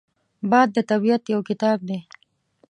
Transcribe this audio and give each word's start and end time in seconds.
باد 0.49 0.67
د 0.75 0.77
طبیعت 0.89 1.23
یو 1.33 1.41
کتاب 1.49 1.77
دی 1.87 1.99